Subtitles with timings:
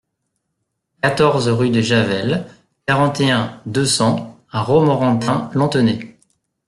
[1.03, 2.47] quatorze rue des Javelles,
[2.87, 6.17] quarante et un, deux cents à Romorantin-Lanthenay